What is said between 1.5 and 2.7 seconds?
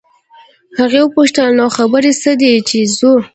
نو خبره څه ده